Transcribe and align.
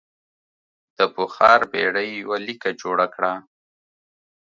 د 0.97 0.99
بخار 1.15 1.59
بېړۍ 1.71 2.09
یوه 2.21 2.37
لیکه 2.47 2.69
جوړه 2.81 3.05
کړه. 3.15 3.33